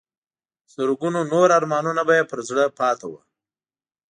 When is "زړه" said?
2.49-2.63